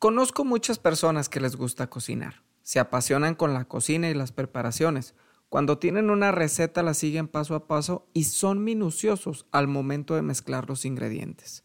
[0.00, 2.42] Conozco muchas personas que les gusta cocinar.
[2.62, 5.14] Se apasionan con la cocina y las preparaciones.
[5.50, 10.22] Cuando tienen una receta la siguen paso a paso y son minuciosos al momento de
[10.22, 11.64] mezclar los ingredientes.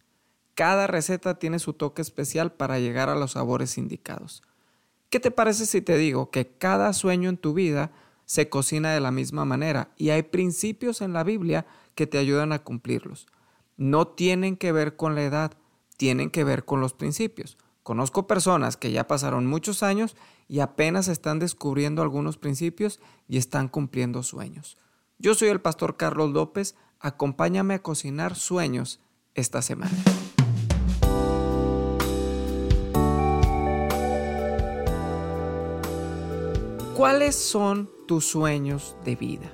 [0.54, 4.44] Cada receta tiene su toque especial para llegar a los sabores indicados.
[5.10, 7.94] ¿Qué te parece si te digo que cada sueño en tu vida
[8.26, 11.66] se cocina de la misma manera y hay principios en la Biblia
[11.96, 13.28] que te ayudan a cumplirlos?
[13.78, 15.54] No tienen que ver con la edad,
[15.96, 17.58] tienen que ver con los principios.
[17.86, 20.16] Conozco personas que ya pasaron muchos años
[20.48, 24.80] y apenas están descubriendo algunos principios y están cumpliendo sueños.
[25.20, 29.02] Yo soy el pastor Carlos López, acompáñame a cocinar sueños
[29.36, 29.94] esta semana.
[36.96, 39.52] ¿Cuáles son tus sueños de vida?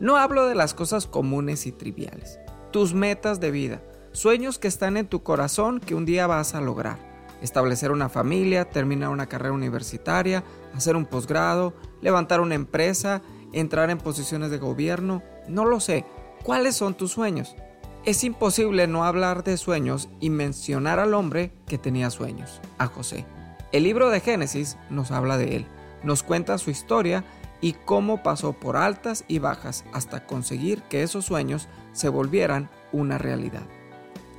[0.00, 2.40] No hablo de las cosas comunes y triviales,
[2.72, 6.60] tus metas de vida, sueños que están en tu corazón que un día vas a
[6.60, 13.22] lograr establecer una familia, terminar una carrera universitaria, hacer un posgrado, levantar una empresa,
[13.52, 16.04] entrar en posiciones de gobierno, no lo sé.
[16.42, 17.56] ¿Cuáles son tus sueños?
[18.04, 23.26] Es imposible no hablar de sueños y mencionar al hombre que tenía sueños, a José.
[23.72, 25.66] El libro de Génesis nos habla de él,
[26.02, 27.24] nos cuenta su historia
[27.60, 33.18] y cómo pasó por altas y bajas hasta conseguir que esos sueños se volvieran una
[33.18, 33.64] realidad.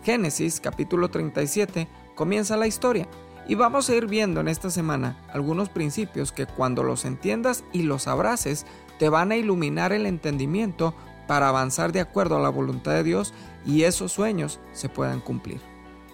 [0.03, 1.87] Génesis capítulo 37
[2.19, 3.07] comienza la historia.
[3.47, 7.83] Y vamos a ir viendo en esta semana algunos principios que cuando los entiendas y
[7.83, 8.65] los abraces
[8.99, 10.93] te van a iluminar el entendimiento
[11.29, 13.33] para avanzar de acuerdo a la voluntad de Dios
[13.65, 15.61] y esos sueños se puedan cumplir.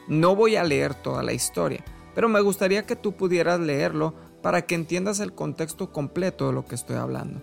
[0.07, 1.83] No voy a leer toda la historia,
[2.13, 6.65] pero me gustaría que tú pudieras leerlo para que entiendas el contexto completo de lo
[6.65, 7.41] que estoy hablando.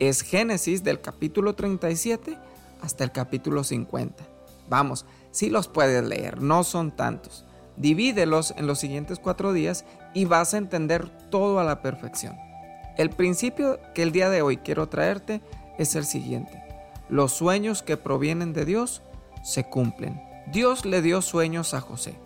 [0.00, 2.36] Es Génesis del capítulo 37
[2.82, 4.26] hasta el capítulo 50.
[4.68, 7.44] Vamos, si los puedes leer, no son tantos.
[7.80, 12.36] Divídelos en los siguientes cuatro días y vas a entender todo a la perfección.
[12.98, 15.40] El principio que el día de hoy quiero traerte
[15.78, 16.62] es el siguiente.
[17.08, 19.00] Los sueños que provienen de Dios
[19.42, 20.20] se cumplen.
[20.52, 22.16] Dios le dio sueños a José.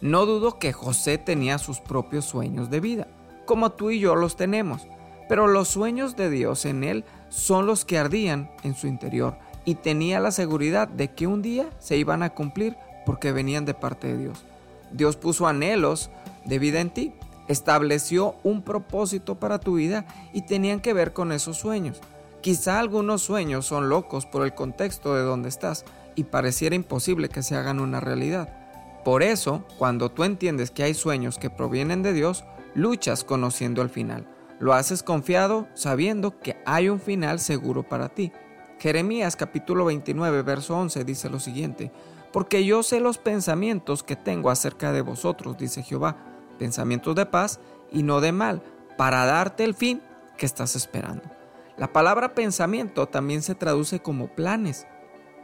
[0.00, 3.08] No dudo que José tenía sus propios sueños de vida,
[3.44, 4.86] como tú y yo los tenemos,
[5.28, 9.74] pero los sueños de Dios en él son los que ardían en su interior y
[9.74, 14.06] tenía la seguridad de que un día se iban a cumplir porque venían de parte
[14.06, 14.44] de Dios.
[14.92, 16.10] Dios puso anhelos
[16.44, 17.12] de vida en ti,
[17.48, 22.00] estableció un propósito para tu vida y tenían que ver con esos sueños.
[22.40, 27.42] Quizá algunos sueños son locos por el contexto de donde estás y pareciera imposible que
[27.42, 28.52] se hagan una realidad.
[29.04, 33.90] Por eso, cuando tú entiendes que hay sueños que provienen de Dios, luchas conociendo el
[33.90, 34.26] final.
[34.58, 38.32] Lo haces confiado sabiendo que hay un final seguro para ti.
[38.78, 41.92] Jeremías capítulo 29 verso 11 dice lo siguiente,
[42.32, 46.16] porque yo sé los pensamientos que tengo acerca de vosotros, dice Jehová,
[46.58, 47.60] pensamientos de paz
[47.90, 48.62] y no de mal,
[48.96, 50.02] para darte el fin
[50.36, 51.24] que estás esperando.
[51.76, 54.86] La palabra pensamiento también se traduce como planes.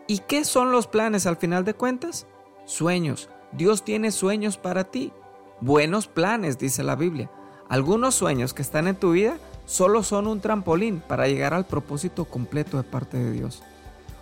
[0.06, 2.26] ¿Y qué son los planes al final de cuentas?
[2.64, 3.28] Sueños.
[3.52, 5.12] Dios tiene sueños para ti.
[5.60, 7.30] Buenos planes, dice la Biblia.
[7.68, 12.24] Algunos sueños que están en tu vida solo son un trampolín para llegar al propósito
[12.24, 13.62] completo de parte de Dios.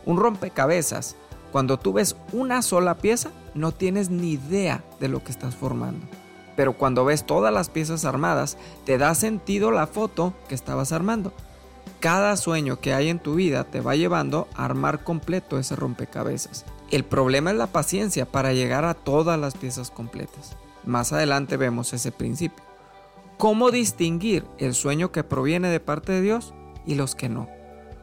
[0.05, 1.17] Un rompecabezas
[1.53, 6.07] cuando tú ves una sola pieza, no tienes ni idea de lo que estás formando.
[6.57, 11.33] Pero cuando ves todas las piezas armadas, te da sentido la foto que estabas armando.
[12.01, 16.65] Cada sueño que hay en tu vida te va llevando a armar completo ese rompecabezas.
[16.91, 20.57] El problema es la paciencia para llegar a todas las piezas completas.
[20.85, 22.65] Más adelante vemos ese principio.
[23.39, 26.55] ¿Cómo distinguir el sueño que proviene de parte de Dios
[26.87, 27.49] y los que no?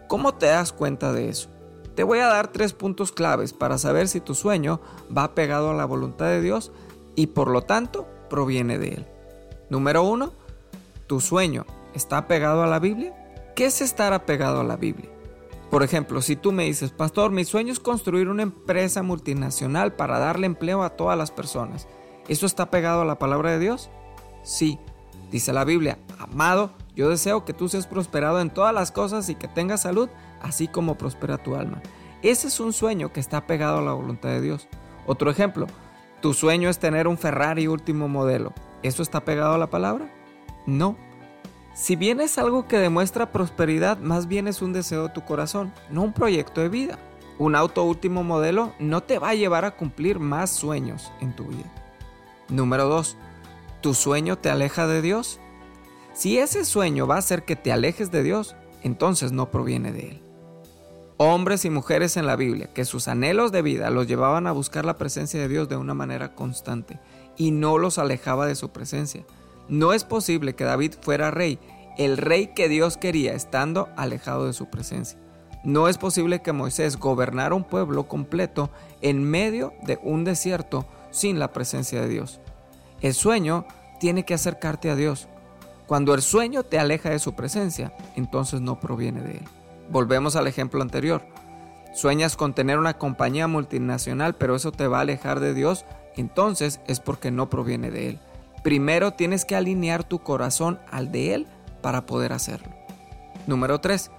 [0.07, 1.49] ¿Cómo te das cuenta de eso?
[1.95, 4.81] Te voy a dar tres puntos claves para saber si tu sueño
[5.15, 6.71] va pegado a la voluntad de Dios
[7.15, 9.07] y por lo tanto proviene de Él.
[9.69, 10.33] Número uno,
[11.07, 13.13] ¿tu sueño está pegado a la Biblia?
[13.55, 15.09] ¿Qué es estar apegado a la Biblia?
[15.69, 20.19] Por ejemplo, si tú me dices, pastor, mi sueño es construir una empresa multinacional para
[20.19, 21.87] darle empleo a todas las personas.
[22.27, 23.89] ¿Eso está pegado a la palabra de Dios?
[24.43, 24.79] Sí,
[25.31, 29.35] dice la Biblia, amado, yo deseo que tú seas prosperado en todas las cosas y
[29.35, 30.09] que tengas salud,
[30.43, 31.81] así como prospera tu alma.
[32.21, 34.67] Ese es un sueño que está pegado a la voluntad de Dios.
[35.05, 35.67] Otro ejemplo,
[36.21, 38.53] tu sueño es tener un Ferrari último modelo.
[38.81, 40.09] ¿Eso está pegado a la palabra?
[40.65, 40.95] No.
[41.73, 45.73] Si bien es algo que demuestra prosperidad, más bien es un deseo de tu corazón,
[45.89, 46.99] no un proyecto de vida.
[47.39, 51.45] Un auto último modelo no te va a llevar a cumplir más sueños en tu
[51.45, 51.71] vida.
[52.47, 53.17] Número 2.
[53.81, 55.39] ¿Tu sueño te aleja de Dios?
[56.13, 60.09] Si ese sueño va a hacer que te alejes de Dios, entonces no proviene de
[60.11, 60.32] Él.
[61.17, 64.83] Hombres y mujeres en la Biblia que sus anhelos de vida los llevaban a buscar
[64.83, 66.99] la presencia de Dios de una manera constante
[67.37, 69.23] y no los alejaba de su presencia.
[69.69, 71.59] No es posible que David fuera rey,
[71.97, 75.19] el rey que Dios quería, estando alejado de su presencia.
[75.63, 78.69] No es posible que Moisés gobernara un pueblo completo
[79.01, 82.41] en medio de un desierto sin la presencia de Dios.
[83.01, 83.65] El sueño
[83.99, 85.27] tiene que acercarte a Dios.
[85.87, 89.47] Cuando el sueño te aleja de su presencia, entonces no proviene de Él.
[89.93, 91.21] Volvemos al ejemplo anterior.
[91.93, 95.85] Sueñas con tener una compañía multinacional, pero eso te va a alejar de Dios,
[96.15, 98.19] entonces es porque no proviene de Él.
[98.63, 101.47] Primero tienes que alinear tu corazón al de Él
[101.83, 102.73] para poder hacerlo.
[103.45, 104.09] Número 3.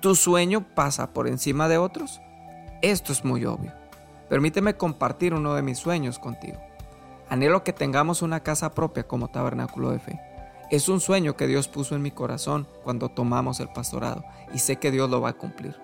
[0.00, 2.22] ¿Tu sueño pasa por encima de otros?
[2.80, 3.74] Esto es muy obvio.
[4.30, 6.58] Permíteme compartir uno de mis sueños contigo.
[7.28, 10.29] Anhelo que tengamos una casa propia como tabernáculo de fe.
[10.70, 14.24] Es un sueño que Dios puso en mi corazón cuando tomamos el pastorado
[14.54, 15.74] y sé que Dios lo va a cumplir.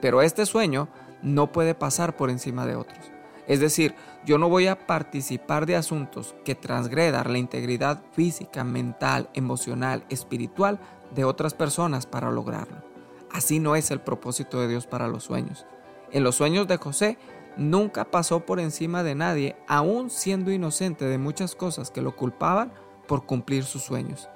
[0.00, 0.88] Pero este sueño
[1.20, 3.10] no puede pasar por encima de otros.
[3.48, 9.28] Es decir, yo no voy a participar de asuntos que transgredan la integridad física, mental,
[9.34, 10.78] emocional, espiritual
[11.12, 12.84] de otras personas para lograrlo.
[13.32, 15.66] Así no es el propósito de Dios para los sueños.
[16.12, 17.18] En los sueños de José
[17.56, 22.72] nunca pasó por encima de nadie, aún siendo inocente de muchas cosas que lo culpaban
[23.10, 24.28] por cumplir sus sueños.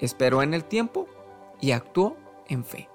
[0.00, 1.06] Esperó en el tiempo
[1.60, 2.16] y actuó
[2.48, 2.88] en fe.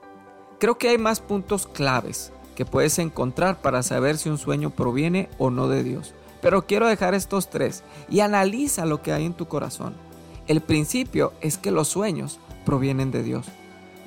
[0.60, 5.30] Creo que hay más puntos claves que puedes encontrar para saber si un sueño proviene
[5.38, 6.16] o no de Dios.
[6.42, 9.96] Pero quiero dejar estos tres y analiza lo que hay en tu corazón.
[10.48, 13.46] El principio es que los sueños provienen de Dios.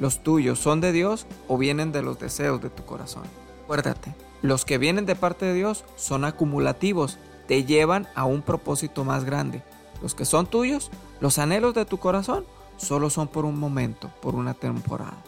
[0.01, 3.23] ¿Los tuyos son de Dios o vienen de los deseos de tu corazón?
[3.63, 9.05] Acuérdate, los que vienen de parte de Dios son acumulativos, te llevan a un propósito
[9.05, 9.63] más grande.
[10.03, 10.91] Los que son tuyos,
[11.23, 12.45] los anhelos de tu corazón,
[12.77, 15.23] solo son por un momento, por una temporada.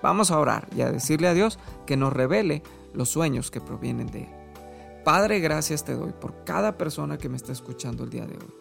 [0.00, 2.62] Vamos a orar y a decirle a Dios que nos revele
[2.94, 4.28] los sueños que provienen de Él.
[5.04, 8.54] Padre, gracias te doy por cada persona que me está escuchando el día de hoy.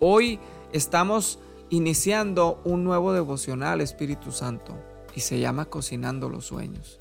[0.00, 0.40] Hoy
[0.72, 1.38] estamos
[1.70, 4.74] iniciando un nuevo devocional, Espíritu Santo,
[5.14, 6.98] y se llama Cocinando los Sueños.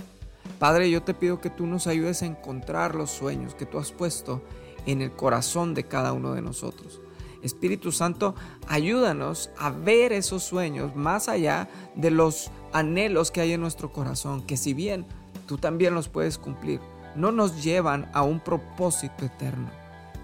[0.60, 3.92] Padre, yo te pido que tú nos ayudes a encontrar los sueños que tú has
[3.92, 4.44] puesto
[4.86, 7.02] en el corazón de cada uno de nosotros.
[7.48, 8.36] Espíritu Santo,
[8.68, 14.46] ayúdanos a ver esos sueños más allá de los anhelos que hay en nuestro corazón,
[14.46, 15.06] que si bien
[15.48, 16.80] tú también los puedes cumplir,
[17.16, 19.70] no nos llevan a un propósito eterno.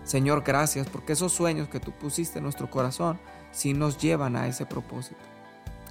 [0.04, 3.20] Señor, gracias porque esos sueños que tú pusiste en nuestro corazón
[3.52, 5.22] sí nos llevan a ese propósito.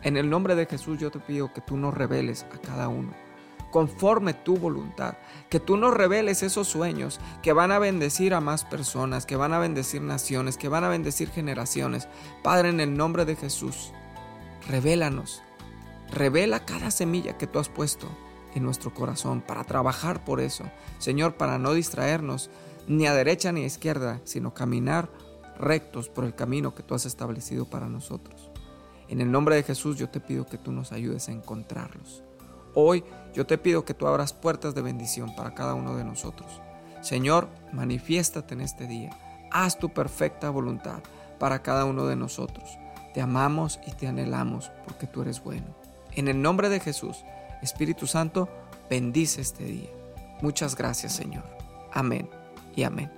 [0.02, 3.21] En el nombre de Jesús yo te pido que tú nos reveles a cada uno
[3.72, 5.16] conforme tu voluntad.
[5.50, 9.52] Que tú nos reveles esos sueños que van a bendecir a más personas, que van
[9.52, 12.06] a bendecir naciones, que van a bendecir generaciones.
[12.44, 13.92] Padre, en el nombre de Jesús,
[14.68, 15.42] revélanos.
[16.12, 18.06] Revela cada semilla que tú has puesto
[18.54, 20.64] en nuestro corazón para trabajar por eso.
[20.98, 22.50] Señor, para no distraernos
[22.86, 25.10] ni a derecha ni a izquierda, sino caminar
[25.58, 28.50] rectos por el camino que tú has establecido para nosotros.
[29.08, 32.22] En el nombre de Jesús yo te pido que tú nos ayudes a encontrarlos.
[32.74, 33.04] Hoy
[33.34, 36.60] yo te pido que tú abras puertas de bendición para cada uno de nosotros.
[37.00, 39.10] Señor, manifiéstate en este día.
[39.50, 41.00] Haz tu perfecta voluntad
[41.38, 42.78] para cada uno de nosotros.
[43.14, 45.66] Te amamos y te anhelamos porque tú eres bueno.
[46.12, 47.24] En el nombre de Jesús,
[47.62, 48.48] Espíritu Santo,
[48.88, 49.90] bendice este día.
[50.40, 51.44] Muchas gracias, Señor.
[51.92, 52.28] Amén
[52.74, 53.10] y amén.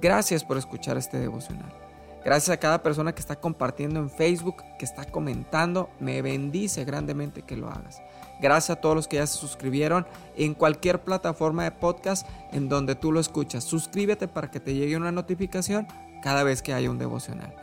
[0.00, 1.87] Gracias por escuchar este devocional.
[2.24, 5.88] Gracias a cada persona que está compartiendo en Facebook, que está comentando.
[6.00, 8.02] Me bendice grandemente que lo hagas.
[8.40, 10.06] Gracias a todos los que ya se suscribieron
[10.36, 13.64] en cualquier plataforma de podcast en donde tú lo escuchas.
[13.64, 15.86] Suscríbete para que te llegue una notificación
[16.22, 17.54] cada vez que haya un devocional.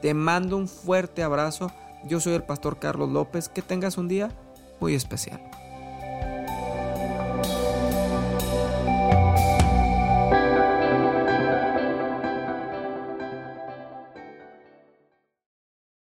[0.00, 1.70] Te mando un fuerte abrazo.
[2.04, 3.48] Yo soy el pastor Carlos López.
[3.48, 4.30] Que tengas un día
[4.80, 5.40] muy especial.